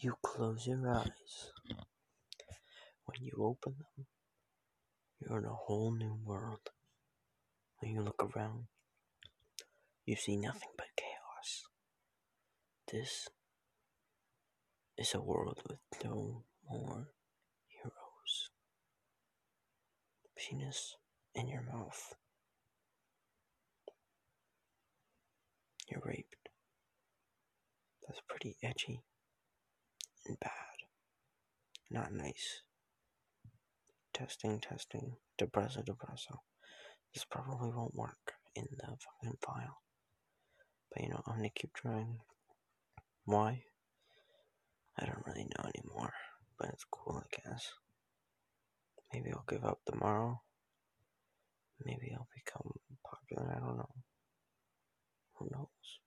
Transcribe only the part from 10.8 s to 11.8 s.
chaos.